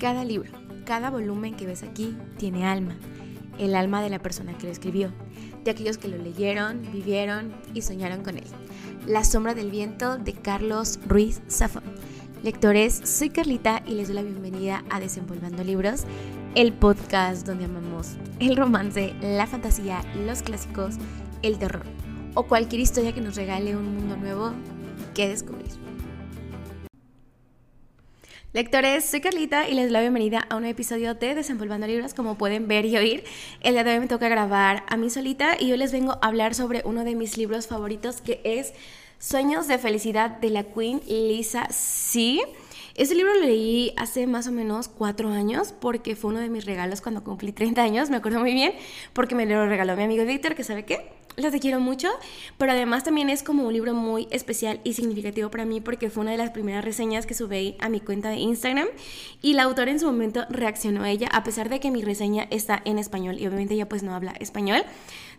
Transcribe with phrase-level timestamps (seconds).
[0.00, 0.50] Cada libro,
[0.86, 2.96] cada volumen que ves aquí tiene alma,
[3.58, 5.12] el alma de la persona que lo escribió,
[5.62, 8.44] de aquellos que lo leyeron, vivieron y soñaron con él.
[9.06, 11.82] La sombra del viento de Carlos Ruiz Zafón.
[12.42, 16.04] Lectores, soy Carlita y les doy la bienvenida a Desenvolviendo Libros,
[16.54, 20.94] el podcast donde amamos el romance, la fantasía, los clásicos,
[21.42, 21.84] el terror
[22.32, 24.52] o cualquier historia que nos regale un mundo nuevo
[25.12, 25.89] que descubrir.
[28.52, 32.14] Lectores, soy Carlita y les doy la bienvenida a un episodio de Desenvolviendo Libros.
[32.14, 33.22] Como pueden ver y oír,
[33.60, 36.26] el día de hoy me toca grabar a mí solita y yo les vengo a
[36.26, 38.74] hablar sobre uno de mis libros favoritos que es
[39.20, 42.40] Sueños de Felicidad de la Queen Lisa C.
[42.96, 46.64] Este libro lo leí hace más o menos cuatro años porque fue uno de mis
[46.64, 48.74] regalos cuando cumplí 30 años, me acuerdo muy bien,
[49.12, 52.08] porque me lo regaló mi amigo Víctor, que sabe qué, los te quiero mucho,
[52.58, 56.22] pero además también es como un libro muy especial y significativo para mí porque fue
[56.22, 58.88] una de las primeras reseñas que subí a mi cuenta de Instagram
[59.42, 62.46] y la autora en su momento reaccionó a ella, a pesar de que mi reseña
[62.50, 64.82] está en español y obviamente ella pues no habla español.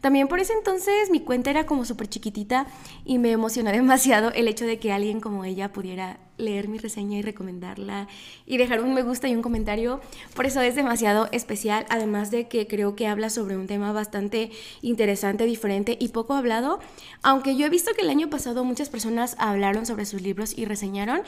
[0.01, 2.65] También por ese entonces mi cuenta era como súper chiquitita
[3.05, 7.19] y me emocionó demasiado el hecho de que alguien como ella pudiera leer mi reseña
[7.19, 8.07] y recomendarla
[8.47, 10.01] y dejar un me gusta y un comentario.
[10.35, 14.51] Por eso es demasiado especial, además de que creo que habla sobre un tema bastante
[14.81, 16.79] interesante, diferente y poco hablado.
[17.21, 20.65] Aunque yo he visto que el año pasado muchas personas hablaron sobre sus libros y
[20.65, 21.21] reseñaron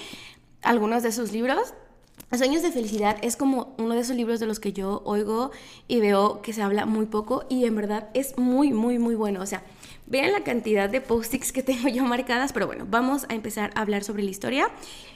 [0.63, 1.73] algunos de sus libros,
[2.35, 5.51] Sueños de Felicidad es como uno de esos libros de los que yo oigo
[5.87, 9.41] y veo que se habla muy poco y en verdad es muy, muy, muy bueno.
[9.41, 9.63] O sea,
[10.05, 13.81] vean la cantidad de post-its que tengo yo marcadas, pero bueno, vamos a empezar a
[13.81, 14.69] hablar sobre la historia.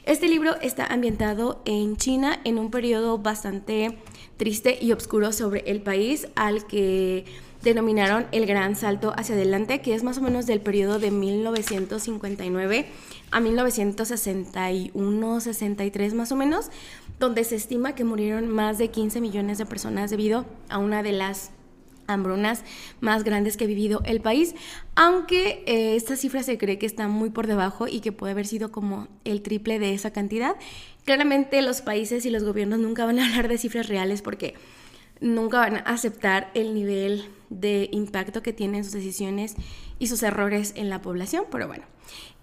[0.06, 3.98] Este libro está ambientado en China en un periodo bastante
[4.38, 7.26] triste y oscuro sobre el país al que
[7.62, 12.86] denominaron el Gran Salto hacia adelante, que es más o menos del periodo de 1959
[13.32, 16.70] a 1961, 63 más o menos,
[17.20, 21.14] donde se estima que murieron más de 15 millones de personas debido a una de
[21.14, 21.52] las
[22.08, 22.64] hambrunas
[23.00, 24.56] más grandes que ha vivido el país,
[24.96, 28.48] aunque eh, esta cifra se cree que está muy por debajo y que puede haber
[28.48, 30.56] sido como el triple de esa cantidad.
[31.06, 34.56] Claramente los países y los gobiernos nunca van a hablar de cifras reales porque
[35.20, 39.56] nunca van a aceptar el nivel de impacto que tienen sus decisiones
[40.00, 41.86] y sus errores en la población, pero bueno.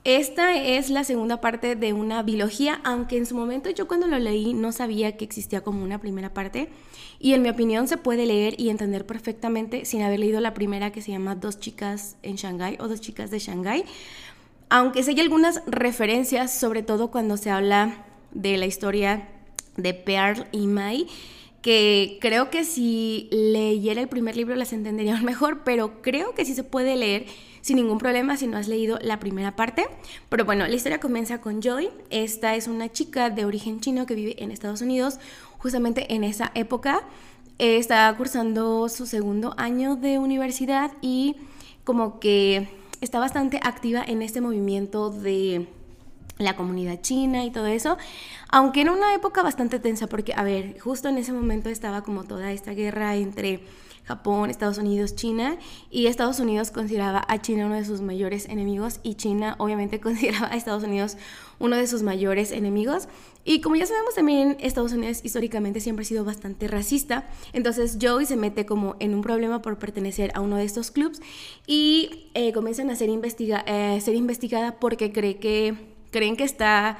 [0.04, 4.19] Esta es la segunda parte de una biología, aunque en su momento yo cuando lo
[4.19, 6.69] leí no sabía que existía como una primera parte.
[7.19, 10.93] Y en mi opinión se puede leer y entender perfectamente sin haber leído la primera
[10.93, 13.87] que se llama Dos chicas en Shanghái o Dos chicas de Shanghái,
[14.69, 19.28] aunque sé algunas referencias, sobre todo cuando se habla de la historia
[19.78, 21.06] de Pearl y Mai,
[21.64, 26.54] que creo que si leyera el primer libro las entendería mejor, pero creo que sí
[26.54, 27.25] se puede leer
[27.62, 29.86] sin ningún problema si no has leído la primera parte.
[30.28, 31.88] Pero bueno, la historia comienza con Joy.
[32.10, 35.19] Esta es una chica de origen chino que vive en Estados Unidos
[35.56, 37.00] justamente en esa época.
[37.56, 41.36] está cursando su segundo año de universidad y
[41.82, 42.69] como que
[43.00, 45.66] está bastante activa en este movimiento de
[46.38, 47.96] la comunidad china y todo eso,
[48.48, 52.24] aunque en una época bastante tensa, porque, a ver, justo en ese momento estaba como
[52.24, 53.62] toda esta guerra entre
[54.04, 55.56] Japón, Estados Unidos, China,
[55.90, 60.48] y Estados Unidos consideraba a China uno de sus mayores enemigos y China obviamente consideraba
[60.48, 61.16] a Estados Unidos
[61.58, 63.08] uno de sus mayores enemigos.
[63.46, 68.26] Y como ya sabemos también, Estados Unidos históricamente siempre ha sido bastante racista, entonces Joey
[68.26, 71.20] se mete como en un problema por pertenecer a uno de estos clubs
[71.66, 76.97] y eh, comienzan a ser, investiga eh, ser investigada porque cree que creen que está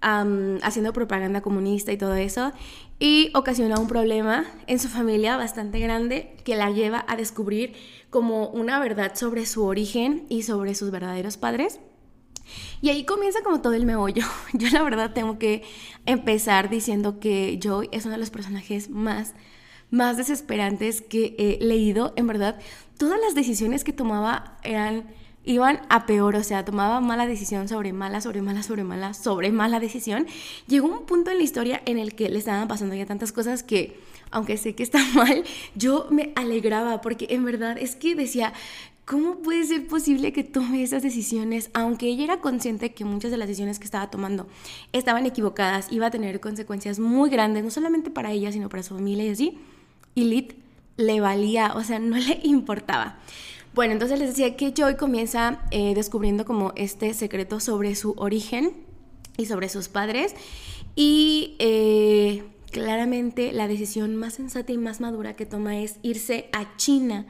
[0.00, 2.52] haciendo propaganda comunista y todo eso,
[2.98, 7.74] y ocasiona un problema en su familia bastante grande que la lleva a descubrir
[8.10, 11.78] como una verdad sobre su origen y sobre sus verdaderos padres.
[12.80, 14.24] Y ahí comienza como todo el meollo.
[14.52, 15.62] Yo la verdad tengo que
[16.04, 19.34] empezar diciendo que Joy es uno de los personajes más
[19.90, 22.12] más desesperantes que he leído.
[22.16, 22.58] En verdad,
[22.98, 25.04] todas las decisiones que tomaba eran
[25.46, 29.52] iban a peor, o sea, tomaba mala decisión sobre mala, sobre mala, sobre mala, sobre
[29.52, 30.26] mala decisión.
[30.66, 33.62] Llegó un punto en la historia en el que le estaban pasando ya tantas cosas
[33.62, 33.98] que,
[34.30, 35.44] aunque sé que está mal,
[35.74, 38.52] yo me alegraba porque en verdad es que decía,
[39.04, 41.70] ¿cómo puede ser posible que tome esas decisiones?
[41.74, 44.48] Aunque ella era consciente que muchas de las decisiones que estaba tomando
[44.92, 48.94] estaban equivocadas, iba a tener consecuencias muy grandes, no solamente para ella, sino para su
[48.94, 49.58] familia y así,
[50.16, 50.54] y Lit
[50.96, 53.20] le valía, o sea, no le importaba.
[53.76, 58.72] Bueno, entonces les decía que Joy comienza eh, descubriendo como este secreto sobre su origen
[59.36, 60.34] y sobre sus padres
[60.94, 62.42] y eh,
[62.72, 67.26] claramente la decisión más sensata y más madura que toma es irse a China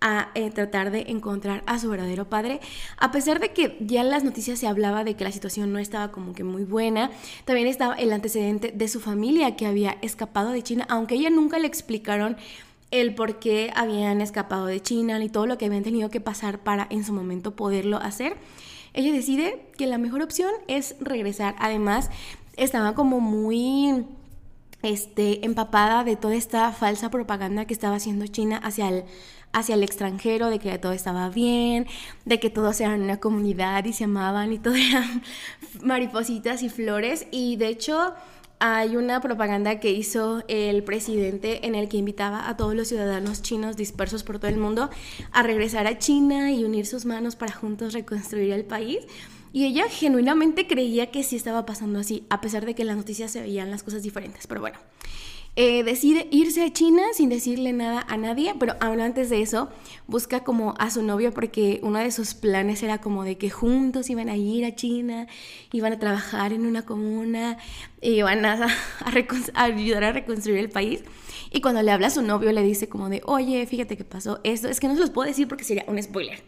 [0.00, 2.60] a eh, tratar de encontrar a su verdadero padre.
[2.96, 5.80] A pesar de que ya en las noticias se hablaba de que la situación no
[5.80, 7.10] estaba como que muy buena,
[7.44, 11.58] también estaba el antecedente de su familia que había escapado de China, aunque ella nunca
[11.58, 12.36] le explicaron
[12.90, 16.58] el por qué habían escapado de China ni todo lo que habían tenido que pasar
[16.58, 18.36] para en su momento poderlo hacer.
[18.92, 21.54] Ella decide que la mejor opción es regresar.
[21.58, 22.10] Además,
[22.56, 24.04] estaba como muy
[24.82, 29.04] este, empapada de toda esta falsa propaganda que estaba haciendo China hacia el,
[29.52, 31.86] hacia el extranjero, de que todo estaba bien,
[32.24, 35.22] de que todos eran una comunidad y se amaban y todo eran
[35.82, 37.28] maripositas y flores.
[37.30, 38.14] Y de hecho
[38.60, 43.40] hay una propaganda que hizo el presidente en el que invitaba a todos los ciudadanos
[43.40, 44.90] chinos dispersos por todo el mundo
[45.32, 48.98] a regresar a China y unir sus manos para juntos reconstruir el país.
[49.54, 52.98] Y ella genuinamente creía que sí estaba pasando así, a pesar de que en las
[52.98, 54.46] noticias se veían las cosas diferentes.
[54.46, 54.78] Pero bueno,
[55.56, 59.68] eh, decide irse a China sin decirle nada a nadie, pero aún antes de eso
[60.06, 64.08] busca como a su novio porque uno de sus planes era como de que juntos
[64.10, 65.26] iban a ir a China,
[65.72, 67.58] iban a trabajar en una comuna,
[68.00, 68.68] iban a,
[69.54, 71.02] a ayudar a reconstruir el país.
[71.50, 74.40] Y cuando le habla a su novio le dice como de, oye, fíjate que pasó
[74.44, 76.42] esto, es que no se los puedo decir porque sería un spoiler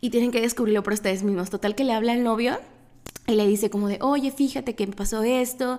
[0.00, 1.48] y tienen que descubrirlo por ustedes mismos.
[1.48, 2.58] Total que le habla al novio
[3.26, 5.78] y le dice como de, oye, fíjate que me pasó esto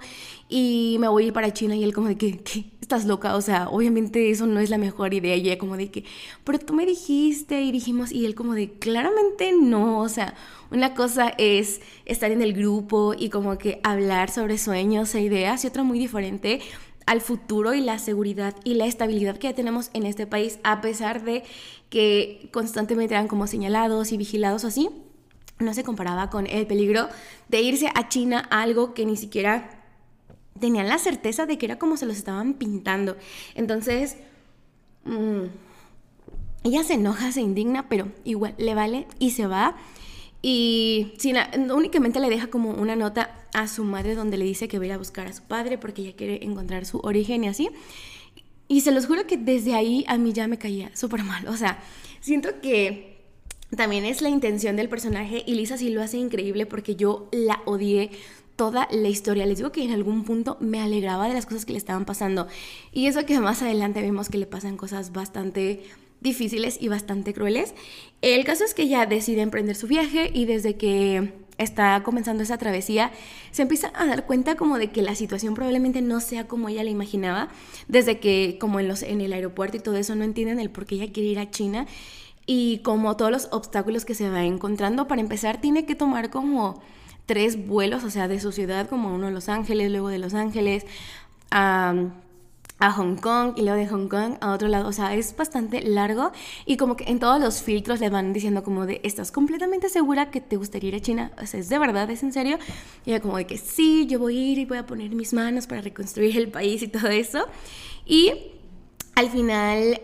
[0.50, 2.66] y me voy a ir para China y él como de que, ¿qué?
[2.82, 3.36] ¿Estás loca?
[3.36, 5.36] O sea, obviamente eso no es la mejor idea.
[5.36, 6.06] Y ella como de que,
[6.44, 10.34] pero tú me dijiste y dijimos y él como de, claramente no, o sea,
[10.72, 15.64] una cosa es estar en el grupo y como que hablar sobre sueños e ideas
[15.64, 16.62] y otra muy diferente
[17.06, 20.82] al futuro y la seguridad y la estabilidad que ya tenemos en este país, a
[20.82, 21.44] pesar de
[21.90, 24.90] que constantemente eran como señalados y vigilados así,
[25.60, 27.08] no se comparaba con el peligro
[27.48, 29.84] de irse a China, algo que ni siquiera
[30.60, 33.18] tenían la certeza de que era como se los estaban pintando.
[33.56, 34.18] Entonces,
[35.06, 35.44] mm,
[36.64, 39.76] ella se enoja, se indigna, pero igual le vale y se va.
[40.42, 41.14] Y
[41.74, 44.88] únicamente le deja como una nota a su madre donde le dice que va a
[44.88, 47.70] ir a buscar a su padre porque ella quiere encontrar su origen y así.
[48.68, 51.48] Y se los juro que desde ahí a mí ya me caía súper mal.
[51.48, 51.80] O sea,
[52.20, 53.15] siento que
[53.76, 57.62] también es la intención del personaje y Lisa sí lo hace increíble porque yo la
[57.66, 58.12] odié
[58.56, 59.46] toda la historia.
[59.46, 62.48] Les digo que en algún punto me alegraba de las cosas que le estaban pasando.
[62.92, 65.84] Y eso que más adelante vemos que le pasan cosas bastante
[66.22, 67.74] difíciles y bastante crueles.
[68.22, 72.58] El caso es que ella decide emprender su viaje y desde que está comenzando esa
[72.58, 73.12] travesía,
[73.52, 76.84] se empieza a dar cuenta como de que la situación probablemente no sea como ella
[76.84, 77.50] la imaginaba,
[77.88, 80.86] desde que como en, los, en el aeropuerto y todo eso no entienden el por
[80.86, 81.88] qué ella quiere ir a China
[82.46, 86.82] y como todos los obstáculos que se va encontrando, para empezar tiene que tomar como
[87.26, 90.34] tres vuelos, o sea, de su ciudad como uno a Los Ángeles, luego de Los
[90.34, 90.86] Ángeles
[91.52, 91.94] a
[92.80, 94.88] a Hong Kong y luego de Hong Kong a otro lado.
[94.88, 96.32] O sea, es bastante largo
[96.66, 100.30] y como que en todos los filtros le van diciendo como de, ¿estás completamente segura
[100.30, 101.32] que te gustaría ir a China?
[101.42, 102.10] O sea, ¿es de verdad?
[102.10, 102.58] ¿Es en serio?
[103.06, 105.34] Y ella como de que sí, yo voy a ir y voy a poner mis
[105.34, 107.48] manos para reconstruir el país y todo eso.
[108.06, 108.34] Y
[109.16, 110.02] al final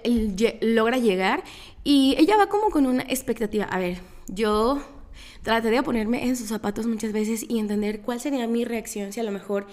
[0.61, 1.43] logra llegar
[1.83, 3.65] y ella va como con una expectativa.
[3.65, 4.81] A ver, yo
[5.43, 9.19] traté de ponerme en sus zapatos muchas veces y entender cuál sería mi reacción si
[9.19, 9.67] a lo mejor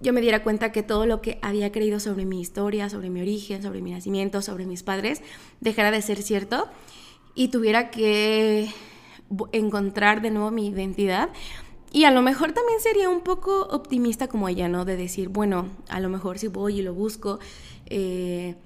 [0.00, 3.20] yo me diera cuenta que todo lo que había creído sobre mi historia, sobre mi
[3.20, 5.22] origen, sobre mi nacimiento, sobre mis padres,
[5.60, 6.68] dejara de ser cierto
[7.34, 8.68] y tuviera que
[9.52, 11.30] encontrar de nuevo mi identidad.
[11.90, 14.84] Y a lo mejor también sería un poco optimista como ella, ¿no?
[14.84, 17.38] De decir, bueno, a lo mejor si voy y lo busco,
[17.86, 18.56] eh,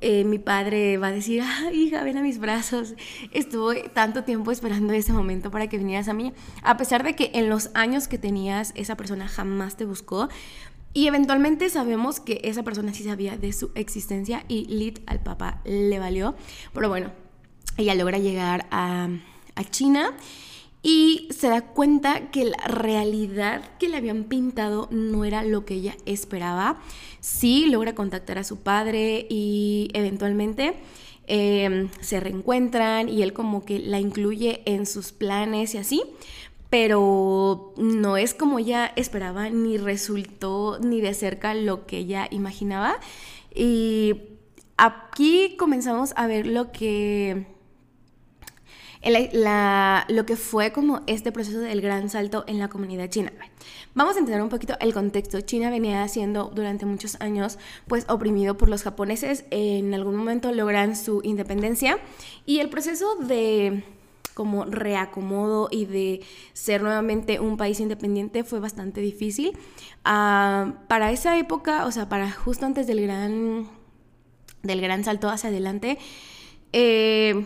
[0.00, 2.94] eh, mi padre va a decir, ah, hija, ven a mis brazos.
[3.32, 6.32] Estuve tanto tiempo esperando ese momento para que vinieras a mí.
[6.62, 10.28] A pesar de que en los años que tenías esa persona jamás te buscó,
[10.92, 15.60] y eventualmente sabemos que esa persona sí sabía de su existencia y Lit al papá
[15.64, 16.34] le valió.
[16.72, 17.12] Pero bueno,
[17.76, 19.08] ella logra llegar a,
[19.54, 20.16] a China
[20.82, 25.74] y se da cuenta que la realidad que le habían pintado no era lo que
[25.74, 26.80] ella esperaba.
[27.20, 30.74] Sí logra contactar a su padre y eventualmente
[31.26, 36.02] em, se reencuentran y él como que la incluye en sus planes y así
[36.70, 43.00] pero no es como ella esperaba, ni resultó ni de cerca lo que ella imaginaba.
[43.52, 44.14] Y
[44.76, 47.46] aquí comenzamos a ver lo que,
[49.02, 53.32] lo que fue como este proceso del gran salto en la comunidad china.
[53.94, 55.40] Vamos a entender un poquito el contexto.
[55.40, 59.44] China venía siendo durante muchos años pues oprimido por los japoneses.
[59.50, 61.98] En algún momento logran su independencia
[62.46, 63.82] y el proceso de
[64.34, 69.52] como reacomodo y de ser nuevamente un país independiente fue bastante difícil.
[70.04, 73.68] Ah, para esa época, o sea, para justo antes del gran,
[74.62, 75.98] del gran salto hacia adelante,
[76.72, 77.44] eh,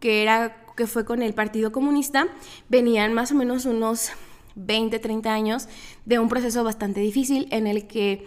[0.00, 2.28] que era que fue con el Partido Comunista,
[2.68, 4.10] venían más o menos unos
[4.54, 5.68] 20, 30 años
[6.04, 8.24] de un proceso bastante difícil en el que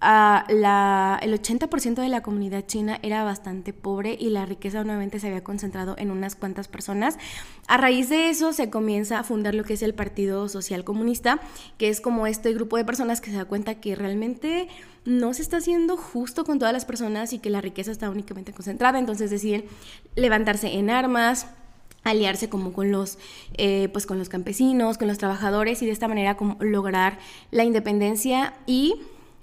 [0.00, 5.26] la, el 80% de la comunidad china era bastante pobre y la riqueza nuevamente se
[5.26, 7.18] había concentrado en unas cuantas personas.
[7.66, 11.40] A raíz de eso se comienza a fundar lo que es el Partido Social Comunista,
[11.76, 14.68] que es como este grupo de personas que se da cuenta que realmente
[15.04, 18.52] no se está haciendo justo con todas las personas y que la riqueza está únicamente
[18.52, 19.64] concentrada, entonces deciden
[20.14, 21.46] levantarse en armas,
[22.02, 23.18] aliarse como con los,
[23.54, 27.18] eh, pues con los campesinos, con los trabajadores y de esta manera como lograr
[27.50, 28.94] la independencia y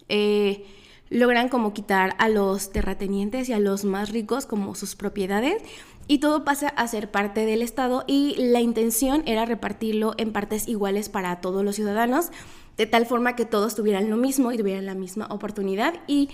[0.09, 0.65] eh,
[1.09, 5.61] logran como quitar a los terratenientes y a los más ricos como sus propiedades
[6.07, 10.67] y todo pasa a ser parte del Estado y la intención era repartirlo en partes
[10.67, 12.29] iguales para todos los ciudadanos,
[12.77, 15.95] de tal forma que todos tuvieran lo mismo y tuvieran la misma oportunidad.
[16.07, 16.29] Y,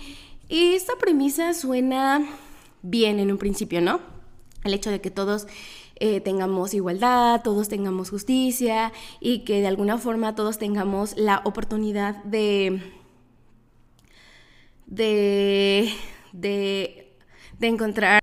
[0.48, 2.24] y esta premisa suena
[2.82, 4.00] bien en un principio, ¿no?
[4.62, 5.48] El hecho de que todos
[6.06, 12.22] eh, tengamos igualdad, todos tengamos justicia y que de alguna forma todos tengamos la oportunidad
[12.24, 12.82] de
[14.84, 15.94] de,
[16.32, 17.16] de,
[17.62, 18.20] encontrar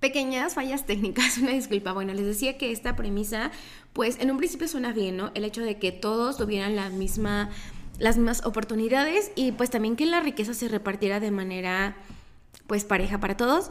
[0.00, 1.94] pequeñas fallas técnicas, una disculpa.
[1.94, 3.50] Bueno, les decía que esta premisa,
[3.94, 5.30] pues en un principio suena bien, ¿no?
[5.32, 7.48] El hecho de que todos tuvieran misma,
[7.98, 11.96] las mismas oportunidades y pues también que la riqueza se repartiera de manera,
[12.66, 13.70] pues pareja para todos.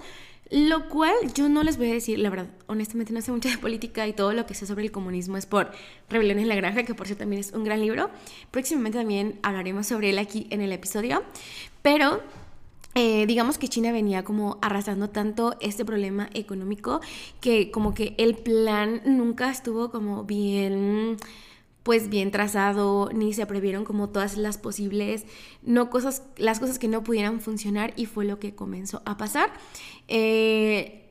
[0.49, 3.57] Lo cual yo no les voy a decir, la verdad, honestamente no sé mucho de
[3.57, 5.71] política y todo lo que sé sobre el comunismo es por
[6.09, 8.09] Rebelión en la Granja, que por cierto también es un gran libro.
[8.51, 11.23] Próximamente también hablaremos sobre él aquí en el episodio.
[11.81, 12.21] Pero
[12.95, 17.01] eh, digamos que China venía como arrastrando tanto este problema económico
[17.41, 21.17] que como que el plan nunca estuvo como bien
[21.87, 25.25] pues bien trazado, ni se previeron como todas las posibles,
[25.63, 29.53] no cosas, las cosas que no pudieran funcionar y fue lo que comenzó a pasar.
[30.09, 31.05] Eh,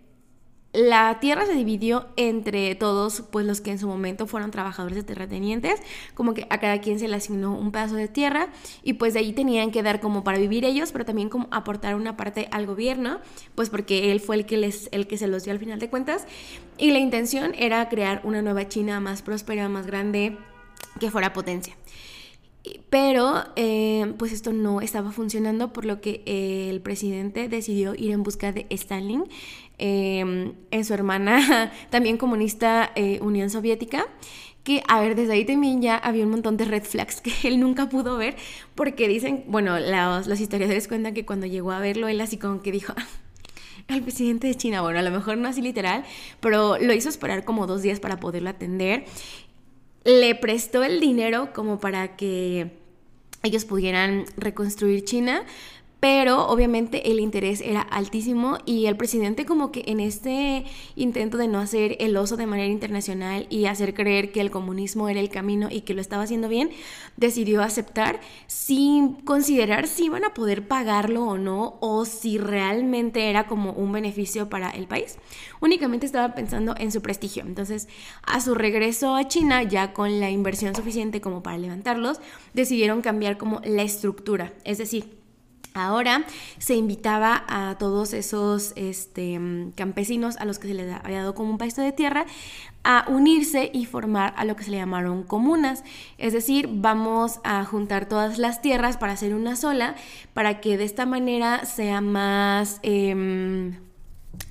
[0.75, 5.03] la tierra se dividió entre todos, pues los que en su momento fueron trabajadores de
[5.03, 5.81] terratenientes,
[6.13, 8.49] como que a cada quien se le asignó un pedazo de tierra
[8.83, 11.95] y pues de ahí tenían que dar como para vivir ellos, pero también como aportar
[11.95, 13.21] una parte al gobierno,
[13.55, 15.89] pues porque él fue el que les el que se los dio al final de
[15.89, 16.27] cuentas
[16.77, 20.37] y la intención era crear una nueva China más próspera, más grande,
[20.99, 21.75] que fuera potencia.
[22.91, 28.25] Pero eh, pues esto no estaba funcionando, por lo que el presidente decidió ir en
[28.25, 29.25] busca de Stalin,
[29.79, 34.07] en su hermana también comunista eh, Unión Soviética
[34.67, 37.61] que, a ver, desde ahí también ya había un montón de red flags que él
[37.61, 38.35] nunca pudo ver,
[38.75, 42.63] porque dicen, bueno, los, los historiadores cuentan que cuando llegó a verlo, él así como
[42.63, 42.93] que dijo,
[43.89, 46.05] al presidente de China, bueno, a lo mejor no así literal,
[46.41, 49.05] pero lo hizo esperar como dos días para poderlo atender
[50.07, 52.71] le prestó el dinero como para que
[53.43, 55.45] ellos pudieran reconstruir China,
[56.01, 61.49] pero obviamente el interés era altísimo y el presidente como que en este intento de
[61.49, 65.31] no hacer el oso de manera internacional y hacer creer que el comunismo era el
[65.31, 66.71] camino y que lo estaba haciendo bien,
[67.17, 73.47] decidió aceptar sin considerar si iban a poder pagarlo o no o si realmente era
[73.47, 75.19] como un beneficio para el país.
[75.61, 77.43] Únicamente estaba pensando en su prestigio.
[77.43, 77.89] Entonces,
[78.23, 82.21] a su regreso a China, ya con la inversión suficiente como para levantarlos,
[82.53, 85.26] decidieron cambiar como la estructura, es decir,
[85.77, 86.25] Ahora
[86.57, 89.39] se invitaba a todos esos este,
[89.75, 92.25] campesinos a los que se les había dado como un pedazo de tierra
[92.83, 95.85] a unirse y formar a lo que se le llamaron comunas.
[96.17, 99.97] Es decir, vamos a juntar todas las tierras para hacer una sola,
[100.33, 103.79] para que de esta manera sea más, em,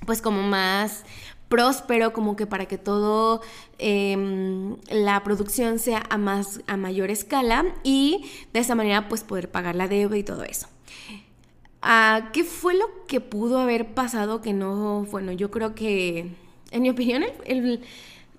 [0.06, 1.04] pues como más
[1.48, 3.40] próspero, como que para que todo
[3.78, 9.50] em, la producción sea a más a mayor escala y de esa manera pues poder
[9.50, 10.66] pagar la deuda y todo eso.
[11.82, 16.30] Ah, ¿Qué fue lo que pudo haber pasado que no, bueno, yo creo que,
[16.72, 17.80] en mi opinión, el,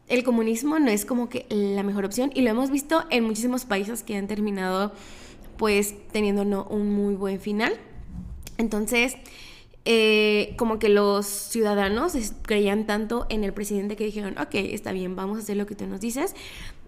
[0.09, 3.63] el, comunismo no es como que la mejor opción y lo hemos visto en muchísimos
[3.63, 4.91] países que han terminado
[5.57, 7.73] pues teniendo no, un muy buen final.
[8.57, 9.15] Entonces,
[9.89, 15.15] eh, como que los ciudadanos creían tanto en el presidente que dijeron, ok, está bien,
[15.15, 16.35] vamos a hacer lo que tú nos dices.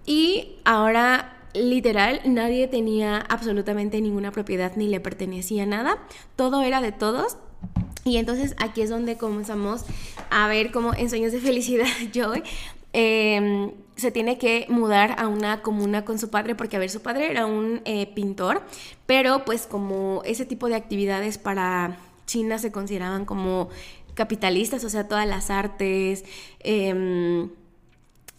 [0.05, 5.97] Y ahora literal, nadie tenía absolutamente ninguna propiedad ni le pertenecía nada,
[6.35, 7.37] todo era de todos.
[8.03, 9.85] Y entonces aquí es donde comenzamos
[10.29, 12.43] a ver cómo en Sueños de Felicidad Joy
[12.91, 17.01] em, se tiene que mudar a una comuna con su padre, porque a ver, su
[17.01, 18.61] padre era un eh, pintor,
[19.05, 21.97] pero pues como ese tipo de actividades para
[22.29, 23.69] China se consideraban como
[24.13, 26.23] capitalistas, o sea, todas las artes,
[26.59, 27.49] em,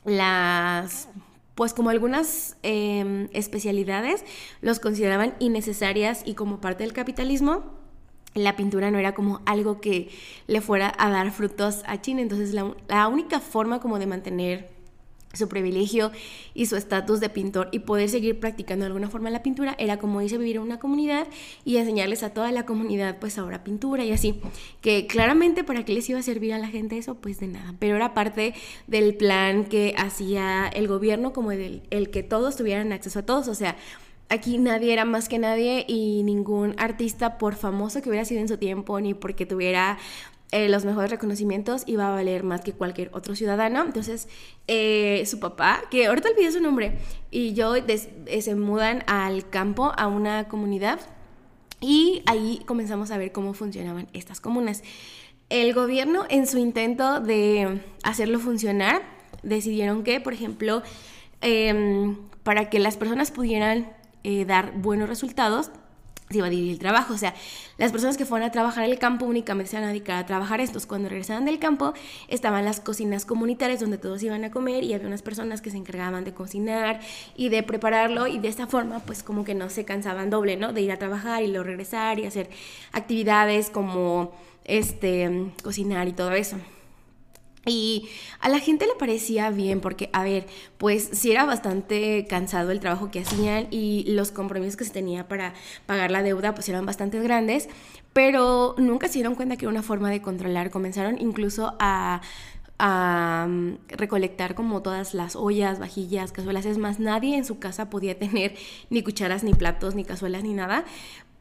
[0.05, 1.09] las
[1.57, 4.25] pues como algunas em, especialidades
[4.63, 7.65] los consideraban innecesarias y como parte del capitalismo,
[8.35, 10.09] la pintura no era como algo que
[10.47, 12.23] le fuera a dar frutos a China.
[12.23, 14.71] Entonces la, la única forma como de mantener
[15.33, 16.11] su privilegio
[16.55, 19.99] y su estatus de pintor y poder seguir practicando de alguna forma la pintura era
[19.99, 21.29] como a vivir en una comunidad
[21.65, 24.41] y enseñarles a toda la comunidad pues ahora pintura y así.
[24.81, 27.75] Que claramente para qué les iba a servir a la gente eso pues de nada.
[27.79, 28.55] Pero era parte
[28.87, 33.49] del plan que hacía el gobierno como el, el que todos tuvieran acceso a todos.
[33.49, 33.77] O sea
[34.31, 38.49] aquí nadie era más que nadie y ningún artista, por famoso que hubiera sido en
[38.49, 39.99] su tiempo, ni porque tuviera
[40.53, 43.85] eh, los mejores reconocimientos iba a valer más que cualquier otro ciudadano.
[43.85, 44.29] Entonces,
[44.67, 46.99] eh, su papá, que ahorita olvidé su nombre,
[47.31, 50.99] y yo eh, se mudan al campo, a una comunidad,
[51.81, 54.83] y ahí comenzamos a ver cómo funcionaban estas comunas.
[55.51, 59.03] El gobierno, en su intento de hacerlo funcionar,
[59.45, 60.83] decidieron que, por ejemplo,
[61.43, 63.93] em, para que las personas pudieran
[64.47, 65.71] dar buenos resultados,
[66.31, 67.13] se iba a dividir el trabajo.
[67.13, 67.35] O sea,
[67.77, 70.61] las personas que fueron a trabajar el campo únicamente se iban a dedicar a trabajar
[70.61, 70.87] estos.
[70.87, 71.93] Cuando regresaban del campo,
[72.29, 75.77] estaban las cocinas comunitarias donde todos iban a comer y había unas personas que se
[75.77, 77.01] encargaban de cocinar
[77.37, 80.73] y de prepararlo y de esta forma, pues como que no se cansaban doble, ¿no?
[80.73, 82.49] De ir a trabajar y luego regresar y hacer
[82.93, 84.33] actividades como
[84.65, 86.57] este cocinar y todo eso.
[87.67, 88.09] Y
[88.41, 90.47] a la gente le parecía bien porque, a ver,
[90.79, 95.29] pues sí era bastante cansado el trabajo que hacían y los compromisos que se tenía
[95.29, 95.53] para
[95.85, 97.69] pagar la deuda pues eran bastante grandes,
[98.15, 100.71] pero nunca se dieron cuenta que era una forma de controlar.
[100.71, 102.23] Comenzaron incluso a,
[102.79, 106.65] a mm, recolectar como todas las ollas, vajillas, cazuelas.
[106.65, 108.55] Es más, nadie en su casa podía tener
[108.91, 110.87] ni cucharas, ni platos, ni cazuelas, ni nada,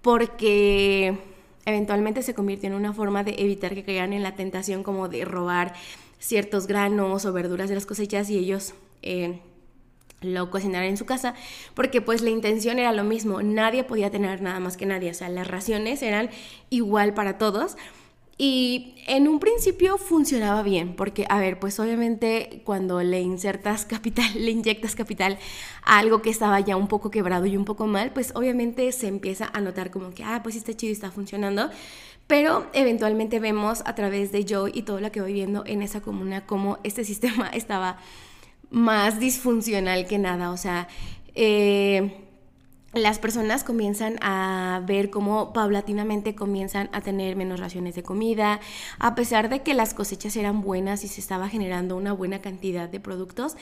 [0.02, 1.18] porque
[1.66, 5.24] eventualmente se convirtió en una forma de evitar que caigan en la tentación como de
[5.26, 5.74] robar
[6.20, 9.40] ciertos granos o verduras de las cosechas y ellos eh,
[10.22, 11.34] lo cocinaran en su casa,
[11.74, 15.14] porque pues la intención era lo mismo, nadie podía tener nada más que nadie, o
[15.14, 16.30] sea, las raciones eran
[16.70, 17.78] igual para todos.
[18.42, 24.32] Y en un principio funcionaba bien, porque, a ver, pues obviamente cuando le insertas capital,
[24.36, 25.38] le inyectas capital
[25.84, 29.08] a algo que estaba ya un poco quebrado y un poco mal, pues obviamente se
[29.08, 31.70] empieza a notar como que, ah, pues está chido y está funcionando.
[32.30, 36.00] Pero eventualmente vemos a través de Joe y todo lo que voy viendo en esa
[36.00, 37.98] comuna cómo este sistema estaba
[38.70, 40.52] más disfuncional que nada.
[40.52, 40.88] O sea,
[41.34, 42.28] eh,
[42.94, 48.60] las personas comienzan a ver cómo paulatinamente comienzan a tener menos raciones de comida,
[49.00, 52.88] a pesar de que las cosechas eran buenas y se estaba generando una buena cantidad
[52.88, 53.58] de productos,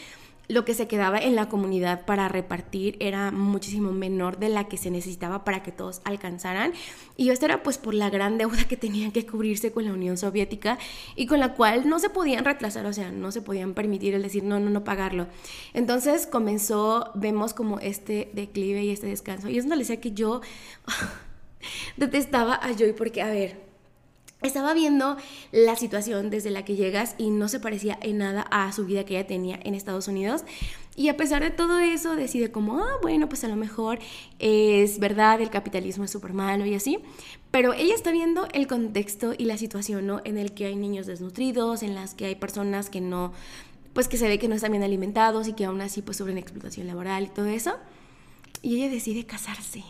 [0.48, 4.78] lo que se quedaba en la comunidad para repartir era muchísimo menor de la que
[4.78, 6.74] se necesitaba para que todos alcanzaran.
[7.18, 10.18] Y esto era pues por la gran deuda que tenían que cubrirse con la Unión
[10.18, 10.78] Soviética
[11.16, 14.22] y con la cual no se podían retrasar, o sea, no se podían permitir el
[14.22, 15.28] decir no, no, no pagarlo.
[15.74, 19.50] Entonces comenzó, vemos como este declive y este descanso.
[19.50, 20.42] Y es donde decía que yo
[21.98, 23.67] detestaba a Joy porque, a ver,
[24.44, 25.18] estaba viendo
[25.52, 29.04] la situación desde la que llegas y no se parecía en nada a su vida
[29.04, 30.44] que ella tenía en Estados Unidos.
[30.96, 34.00] Y a pesar de todo eso, decide como, ah, bueno, pues a lo mejor
[34.40, 37.00] es verdad, el capitalismo es súper malo y así.
[37.50, 40.22] Pero ella está viendo el contexto y la situación, ¿no?
[40.24, 43.34] En el que hay niños desnutridos, en las que hay personas que no,
[43.94, 46.38] pues que se ve que no están bien alimentados y que aún así pues sufren
[46.38, 47.74] explotación laboral y todo eso.
[48.62, 49.84] Y ella decide casarse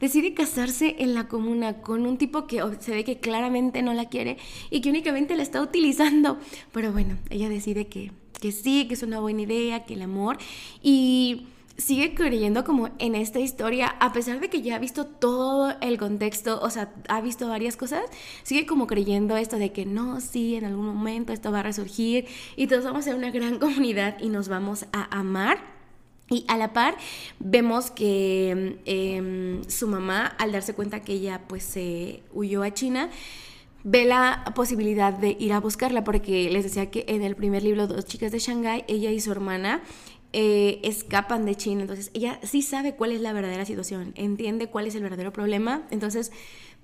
[0.00, 4.08] decide casarse en la comuna con un tipo que se ve que claramente no la
[4.08, 4.38] quiere
[4.70, 6.38] y que únicamente la está utilizando.
[6.72, 10.38] Pero bueno, ella decide que, que sí, que es una buena idea, que el amor.
[10.82, 15.74] Y sigue creyendo como en esta historia, a pesar de que ya ha visto todo
[15.80, 18.02] el contexto, o sea, ha visto varias cosas,
[18.42, 22.26] sigue como creyendo esto de que no, sí, en algún momento esto va a resurgir
[22.56, 25.73] y todos vamos a ser una gran comunidad y nos vamos a amar.
[26.30, 26.96] Y a la par
[27.38, 33.10] vemos que em, su mamá, al darse cuenta que ella pues se huyó a China,
[33.82, 37.86] ve la posibilidad de ir a buscarla porque les decía que en el primer libro,
[37.86, 39.82] Dos chicas de Shanghái, ella y su hermana
[40.32, 41.82] eh, escapan de China.
[41.82, 45.82] Entonces ella sí sabe cuál es la verdadera situación, entiende cuál es el verdadero problema.
[45.90, 46.32] Entonces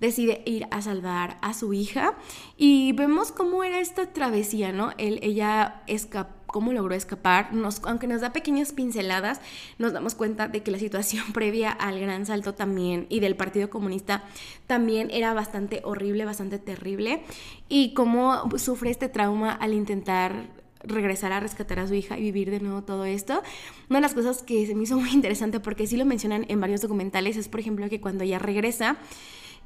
[0.00, 2.14] decide ir a salvar a su hija
[2.56, 4.92] y vemos cómo era esta travesía, ¿no?
[4.98, 9.40] ella escapó cómo logró escapar, nos, aunque nos da pequeñas pinceladas,
[9.78, 13.70] nos damos cuenta de que la situación previa al gran salto también y del Partido
[13.70, 14.24] Comunista
[14.66, 17.22] también era bastante horrible, bastante terrible,
[17.68, 20.48] y cómo sufre este trauma al intentar
[20.82, 23.42] regresar a rescatar a su hija y vivir de nuevo todo esto.
[23.90, 26.60] Una de las cosas que se me hizo muy interesante, porque sí lo mencionan en
[26.60, 28.96] varios documentales, es por ejemplo que cuando ella regresa,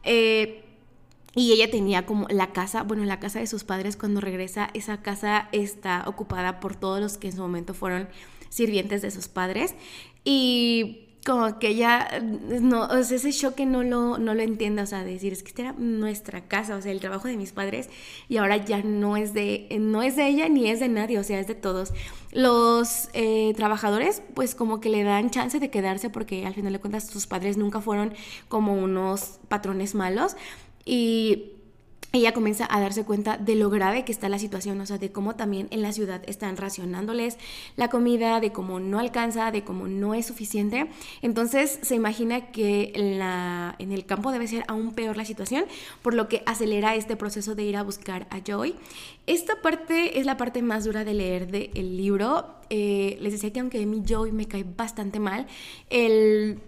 [0.04, 0.64] eh,
[1.34, 5.02] y ella tenía como la casa, bueno, la casa de sus padres cuando regresa, esa
[5.02, 8.08] casa está ocupada por todos los que en su momento fueron
[8.50, 9.74] sirvientes de sus padres.
[10.24, 14.86] Y como que ella, no, o sea, ese choque no lo, no lo entiende, o
[14.86, 17.88] sea, decir, es que esta era nuestra casa, o sea, el trabajo de mis padres
[18.28, 21.24] y ahora ya no es de, no es de ella ni es de nadie, o
[21.24, 21.94] sea, es de todos.
[22.32, 26.80] Los eh, trabajadores, pues como que le dan chance de quedarse porque al final de
[26.80, 28.12] cuentas sus padres nunca fueron
[28.48, 30.36] como unos patrones malos
[30.84, 31.53] y
[32.14, 35.10] ella comienza a darse cuenta de lo grave que está la situación, o sea, de
[35.10, 37.38] cómo también en la ciudad están racionándoles
[37.76, 40.86] la comida, de cómo no alcanza, de cómo no es suficiente.
[41.22, 45.64] Entonces se imagina que en, el campo debe ser aún peor la situación,
[46.02, 48.76] por lo que acelera este proceso de ir a buscar a Joy.
[49.26, 52.46] Esta parte es la parte más dura de leer del libro.
[52.70, 55.46] Eh, les decía que aunque a mí Joy me cae bastante mal,
[55.90, 56.60] el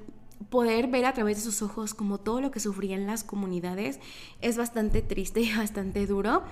[0.51, 4.01] poder ver a través de sus ojos como todo lo que sufrían las comunidades
[4.41, 6.43] es bastante triste y bastante duro.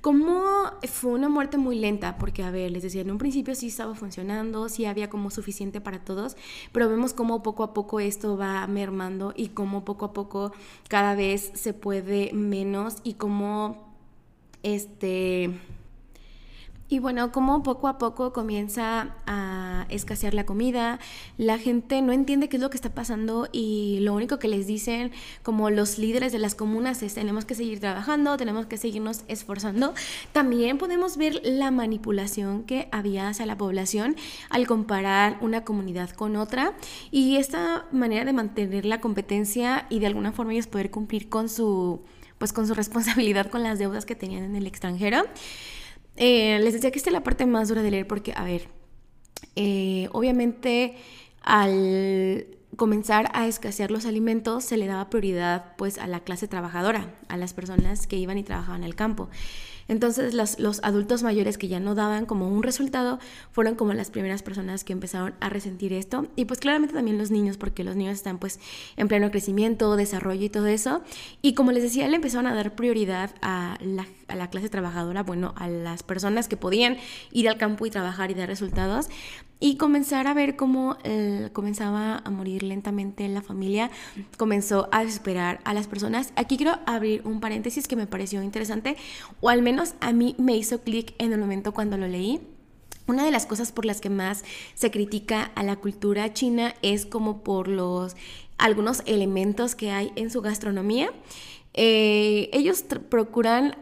[0.00, 0.44] Como
[0.88, 3.96] fue una muerte muy lenta, porque a ver, les decía, en un principio sí estaba
[3.96, 6.36] funcionando, sí había como suficiente para todos,
[6.70, 10.52] pero vemos cómo poco a poco esto va mermando y cómo poco a poco
[10.88, 13.88] cada vez se puede menos y cómo
[14.62, 15.58] este
[16.90, 20.98] y bueno, como poco a poco comienza a escasear la comida,
[21.36, 24.66] la gente no entiende qué es lo que está pasando y lo único que les
[24.66, 29.24] dicen como los líderes de las comunas es tenemos que seguir trabajando, tenemos que seguirnos
[29.28, 29.92] esforzando.
[30.32, 34.16] También podemos ver la manipulación que había hacia la población
[34.48, 36.72] al comparar una comunidad con otra
[37.10, 41.50] y esta manera de mantener la competencia y de alguna forma ellos poder cumplir con
[41.50, 42.00] su
[42.38, 45.24] pues con su responsabilidad con las deudas que tenían en el extranjero.
[46.20, 48.68] Eh, les decía que esta es la parte más dura de leer porque, a ver,
[49.54, 50.96] eh, obviamente
[51.42, 57.14] al comenzar a escasear los alimentos se le daba prioridad pues a la clase trabajadora,
[57.28, 59.30] a las personas que iban y trabajaban al campo.
[59.88, 63.18] Entonces los, adultos mayores que ya no daban como un resultado
[63.50, 66.26] fueron como las primeras personas que empezaron a resentir esto.
[66.36, 68.60] Y pues claramente también los niños porque los niños están pues
[68.96, 71.02] en pleno crecimiento, desarrollo y todo eso.
[71.42, 75.22] Y como les decía le empezaron a dar prioridad a la, a la clase trabajadora,
[75.22, 76.98] bueno, a las personas que podían
[77.32, 79.08] ir al campo y trabajar y dar resultados
[79.60, 83.90] y comenzar a ver cómo eh, comenzaba a morir lentamente la familia,
[84.36, 86.32] comenzó a desesperar a las personas.
[86.36, 88.96] Aquí quiero abrir un paréntesis que me pareció interesante,
[89.40, 92.40] o al menos a mí me hizo clic en el momento cuando lo leí.
[93.06, 94.44] Una de las cosas por las que más
[94.74, 98.14] se critica a la cultura china es como por los
[98.58, 101.10] algunos elementos que hay en su gastronomía.
[101.80, 103.76] Eh, ellos procuran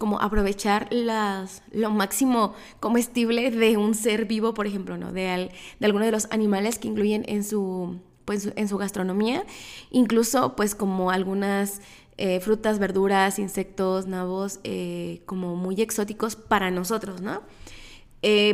[0.00, 5.12] como aprovechar las, lo máximo comestible de un ser vivo, por ejemplo, ¿no?
[5.12, 9.44] de, de alguno de los animales que incluyen en su, pues, en su gastronomía,
[9.92, 11.82] incluso pues como algunas
[12.16, 17.42] eh, frutas, verduras, insectos, nabos, eh, como muy exóticos para nosotros, ¿no?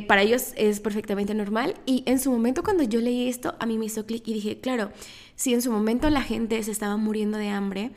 [0.07, 3.79] para ellos es perfectamente normal y en su momento cuando yo leí esto a mí
[3.79, 4.93] me hizo clic y dije, claro,
[5.35, 7.91] si en su momento la gente se estaba muriendo de hambre,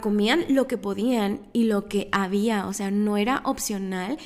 [0.00, 4.18] comían lo que podían y lo que había, o sea, no era opcional.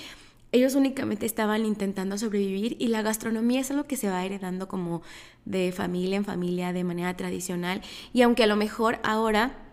[0.51, 5.03] Ellos únicamente estaban intentando sobrevivir y la gastronomía es algo que se va heredando como
[5.45, 7.83] de familia en familia de manera tradicional
[8.13, 9.68] y aunque a lo mejor ahora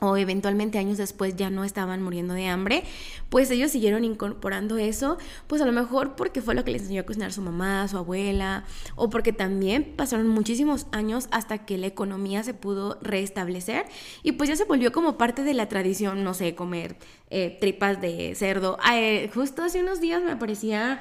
[0.00, 2.84] o eventualmente años después ya no estaban muriendo de hambre,
[3.28, 7.02] pues ellos siguieron incorporando eso, pues a lo mejor porque fue lo que les enseñó
[7.02, 11.86] a cocinar su mamá, su abuela, o porque también pasaron muchísimos años hasta que la
[11.86, 13.86] economía se pudo restablecer
[14.22, 16.96] y pues ya se volvió como parte de la tradición, no sé, comer
[17.30, 18.78] eh, tripas de cerdo.
[18.92, 21.00] Eh, justo hace unos días me parecía...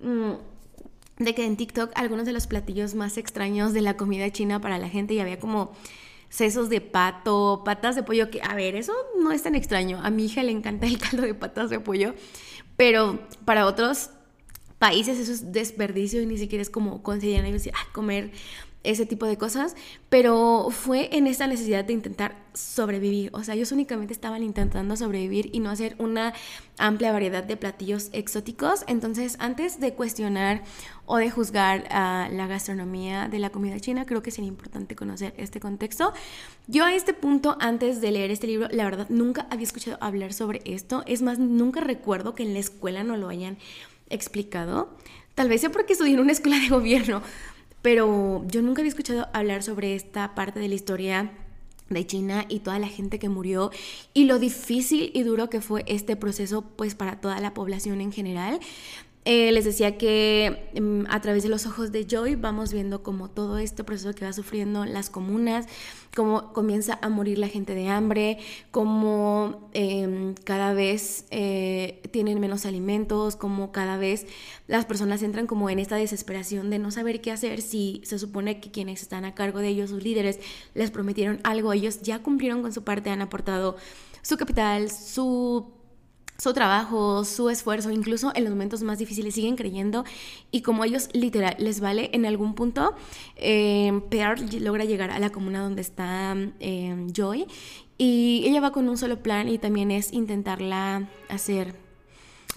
[0.00, 0.32] Mm,
[1.16, 4.78] de que en TikTok algunos de los platillos más extraños de la comida china para
[4.78, 5.72] la gente y había como
[6.34, 8.92] sesos de pato, patas de pollo, que a ver, eso
[9.22, 10.00] no es tan extraño.
[10.02, 12.16] A mi hija le encanta el caldo de patas de pollo,
[12.76, 14.10] pero para otros
[14.80, 18.32] países eso es desperdicio y ni siquiera es como consideran ellos comer
[18.84, 19.74] ese tipo de cosas,
[20.08, 23.30] pero fue en esta necesidad de intentar sobrevivir.
[23.32, 26.34] O sea, ellos únicamente estaban intentando sobrevivir y no hacer una
[26.78, 28.84] amplia variedad de platillos exóticos.
[28.86, 30.62] Entonces, antes de cuestionar
[31.06, 35.34] o de juzgar a la gastronomía de la comida china, creo que sería importante conocer
[35.36, 36.12] este contexto.
[36.66, 40.32] Yo a este punto, antes de leer este libro, la verdad nunca había escuchado hablar
[40.32, 41.02] sobre esto.
[41.06, 43.58] Es más, nunca recuerdo que en la escuela no lo hayan
[44.10, 44.94] explicado.
[45.34, 47.22] Tal vez sea porque estudié en una escuela de gobierno,
[47.84, 51.32] pero yo nunca había escuchado hablar sobre esta parte de la historia
[51.90, 53.70] de China y toda la gente que murió
[54.14, 58.10] y lo difícil y duro que fue este proceso pues para toda la población en
[58.10, 58.58] general.
[59.26, 63.30] Eh, les decía que mm, a través de los ojos de Joy vamos viendo como
[63.30, 65.66] todo este proceso que va sufriendo las comunas,
[66.14, 68.38] cómo comienza a morir la gente de hambre,
[68.70, 74.26] cómo em, cada vez eh, tienen menos alimentos, cómo cada vez
[74.66, 78.60] las personas entran como en esta desesperación de no saber qué hacer si se supone
[78.60, 80.38] que quienes están a cargo de ellos, sus líderes,
[80.74, 83.76] les prometieron algo, ellos ya cumplieron con su parte, han aportado
[84.20, 85.72] su capital, su
[86.38, 90.04] su trabajo, su esfuerzo, incluso en los momentos más difíciles siguen creyendo
[90.50, 92.94] y como ellos literal les vale en algún punto,
[93.36, 93.92] eh,
[94.60, 97.46] logra llegar a la comuna donde está eh, Joy
[97.98, 101.74] y ella va con un solo plan y también es intentarla hacer,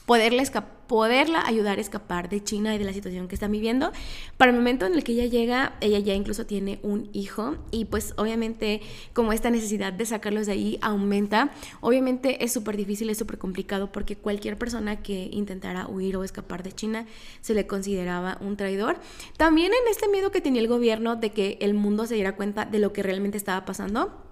[0.06, 3.92] poderle escapar poderla ayudar a escapar de China y de la situación que está viviendo.
[4.38, 7.86] Para el momento en el que ella llega, ella ya incluso tiene un hijo y
[7.86, 8.82] pues obviamente
[9.14, 13.92] como esta necesidad de sacarlos de ahí aumenta, obviamente es súper difícil, es súper complicado
[13.92, 17.06] porque cualquier persona que intentara huir o escapar de China
[17.42, 18.98] se le consideraba un traidor.
[19.38, 22.66] También en este miedo que tenía el gobierno de que el mundo se diera cuenta
[22.66, 24.27] de lo que realmente estaba pasando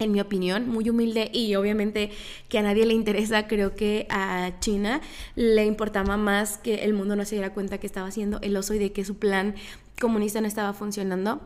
[0.00, 2.10] en mi opinión, muy humilde y obviamente
[2.48, 5.00] que a nadie le interesa, creo que a China
[5.36, 8.74] le importaba más que el mundo no se diera cuenta que estaba haciendo el oso
[8.74, 9.54] y de que su plan
[10.00, 11.40] comunista no estaba funcionando,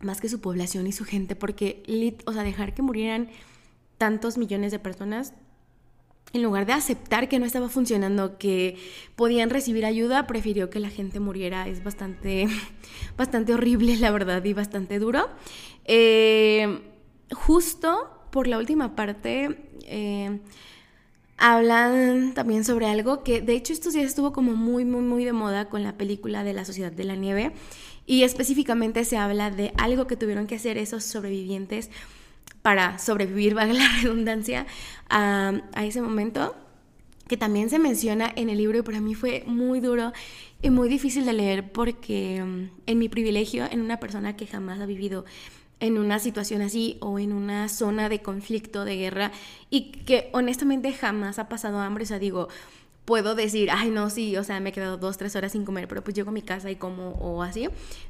[0.00, 1.82] más que su población y su gente, porque,
[2.26, 3.30] o sea, dejar que murieran
[3.96, 5.32] tantos millones de personas,
[6.34, 8.76] en lugar de aceptar que no estaba funcionando, que
[9.14, 11.68] podían recibir ayuda, prefirió que la gente muriera.
[11.68, 12.48] Es bastante,
[13.16, 15.28] bastante horrible, la verdad, y bastante duro.
[15.84, 16.80] Eh,
[17.34, 20.40] justo por la última parte eh,
[21.36, 25.32] hablan también sobre algo que de hecho estos días estuvo como muy, muy, muy de
[25.32, 27.52] moda con la película de la Sociedad de la Nieve.
[28.06, 31.90] Y específicamente se habla de algo que tuvieron que hacer esos sobrevivientes
[32.62, 34.66] para sobrevivir, valga la redundancia,
[35.08, 36.54] a, a ese momento
[37.28, 40.12] que también se menciona en el libro y para mí fue muy duro
[40.60, 44.80] y muy difícil de leer porque mm, en mi privilegio, en una persona que jamás
[44.80, 45.24] ha vivido
[45.80, 49.32] en una situación así o en una zona de conflicto, de guerra,
[49.70, 52.04] y que honestamente jamás ha pasado hambre.
[52.04, 52.48] O sea, digo,
[53.04, 55.88] puedo decir, ay, no, sí, o sea, me he quedado dos, tres horas sin comer,
[55.88, 57.68] pero pues llego a mi casa y como o así.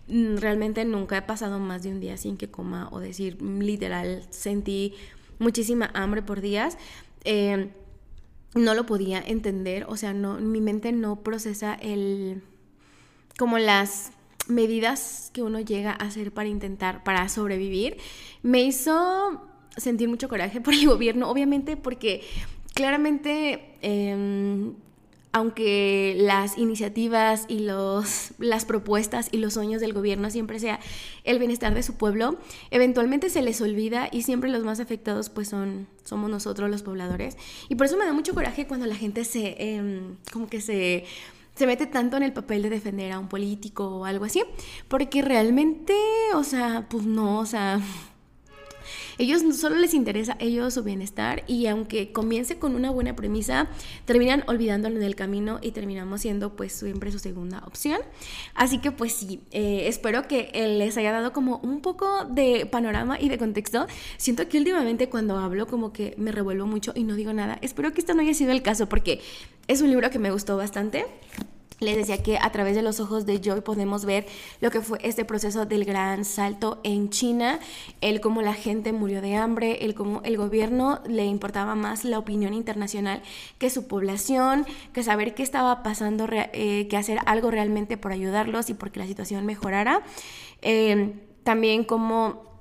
[0.09, 4.27] Mm, realmente nunca he pasado más de un día sin que coma o decir, literal,
[4.31, 4.95] sentí
[5.39, 6.79] muchísima hambre por días.
[7.25, 7.71] Eh,
[8.55, 12.43] no lo podía entender, o sea, no, mi mente no procesa el,
[13.37, 14.13] como las
[14.49, 17.97] medidas que uno llega a hacer para intentar, para sobrevivir,
[18.43, 19.43] me hizo
[19.77, 22.23] sentir mucho coraje por el gobierno, obviamente porque
[22.75, 24.75] claramente, em,
[25.33, 30.79] aunque las iniciativas y los, las propuestas y los sueños del gobierno siempre sea
[31.25, 32.39] el bienestar de su pueblo,
[32.71, 37.37] eventualmente se les olvida y siempre los más afectados pues son, somos nosotros los pobladores.
[37.69, 41.05] Y por eso me da mucho coraje cuando la gente se, em, como que se
[41.55, 44.43] se mete tanto en el papel de defender a un político o algo así,
[44.89, 45.95] porque realmente,
[46.35, 47.81] o sea, pues no, o sea,
[49.19, 53.69] ellos solo les interesa ellos su bienestar y aunque comience con una buena premisa,
[54.05, 58.01] terminan olvidándolo en el camino y terminamos siendo pues siempre su segunda opción.
[58.55, 63.19] Así que pues sí, eh, espero que les haya dado como un poco de panorama
[63.21, 63.87] y de contexto.
[64.17, 67.59] Siento que últimamente cuando hablo como que me revuelvo mucho y no digo nada.
[67.63, 69.21] Espero que esto no haya sido el caso porque
[69.69, 71.07] es un libro que me gustó bastante.
[71.81, 74.27] Les decía que a través de los ojos de Joy podemos ver
[74.61, 77.59] lo que fue este proceso del gran salto en China,
[78.01, 82.19] el cómo la gente murió de hambre, el cómo el gobierno le importaba más la
[82.19, 83.23] opinión internacional
[83.59, 88.71] que su población, que saber qué estaba pasando, eh, que hacer algo realmente por ayudarlos
[88.71, 90.03] y porque la situación mejorara.
[90.63, 92.54] Eh, también como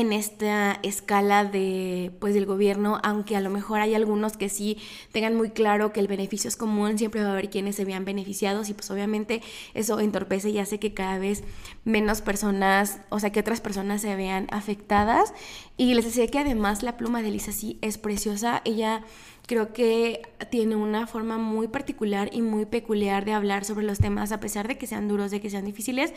[0.00, 4.78] en esta escala de pues del gobierno, aunque a lo mejor hay algunos que sí
[5.12, 8.04] tengan muy claro que el beneficio es común, siempre va a haber quienes se vean
[8.04, 9.42] beneficiados y pues obviamente
[9.74, 11.44] eso entorpece y hace que cada vez
[11.84, 15.32] menos personas, o sea, que otras personas se vean afectadas.
[15.80, 19.02] Y les decía que además la pluma de Lisa sí es preciosa, ella
[19.46, 24.30] creo que tiene una forma muy particular y muy peculiar de hablar sobre los temas,
[24.30, 26.12] a pesar de que sean duros, de que sean difíciles,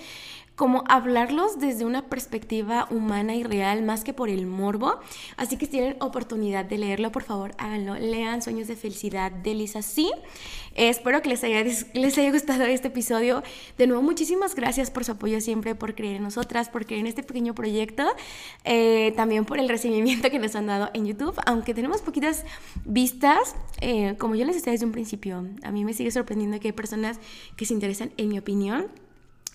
[0.58, 5.00] como hablarlos desde una perspectiva humana y real, más que por el morbo.
[5.38, 7.96] Así que si tienen oportunidad de leerlo, por favor, háganlo.
[7.96, 10.12] Lean Sueños de Felicidad de Lisa Sí.
[10.76, 13.44] Espero que les haya, les haya gustado este episodio.
[13.78, 17.08] De nuevo, muchísimas gracias por su apoyo siempre, por creer en nosotras, por creer en
[17.08, 18.04] este pequeño proyecto.
[18.64, 22.46] Eh, también por el recibimiento que nos han dado en YouTube, aunque tenemos poquitas
[22.86, 26.70] vistas eh, como yo les decía desde un principio, a mí me sigue sorprendiendo que
[26.70, 27.20] hay personas
[27.56, 28.88] que se interesan en mi opinión.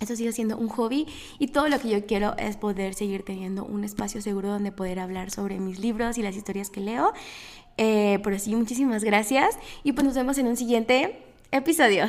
[0.01, 1.07] Eso sigue siendo un hobby
[1.41, 5.01] y todo lo que yo quiero es poder seguir teniendo un espacio seguro donde poder
[5.01, 7.13] hablar sobre mis libros y las historias que leo.
[7.79, 11.21] Eh, pero sí, muchísimas gracias y pues nos vemos en un siguiente
[11.53, 12.07] episodio.